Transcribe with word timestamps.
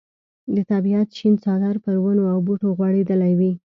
د 0.55 0.57
طبیعت 0.71 1.07
شین 1.17 1.33
څادر 1.43 1.75
پر 1.85 1.95
ونو 2.03 2.23
او 2.33 2.37
بوټو 2.45 2.67
غوړېدلی 2.77 3.33
وي. 3.39 3.51